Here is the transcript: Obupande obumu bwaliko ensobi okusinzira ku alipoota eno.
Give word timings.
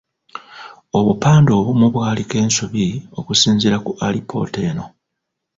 Obupande 0.97 1.49
obumu 1.59 1.85
bwaliko 1.93 2.35
ensobi 2.43 2.85
okusinzira 3.19 3.77
ku 3.85 3.91
alipoota 4.05 4.59
eno. 4.69 4.85